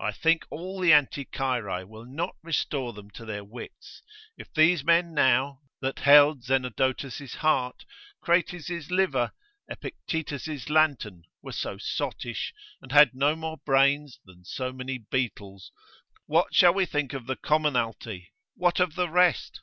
[0.00, 4.02] I think all the Anticyrae will not restore them to their wits,
[4.36, 7.84] if these men now, that held Xenodotus' heart,
[8.20, 9.30] Crates' liver,
[9.70, 15.70] Epictetus' lantern, were so sottish, and had no more brains than so many beetles,
[16.26, 18.32] what shall we think of the commonalty?
[18.56, 19.60] what of the rest?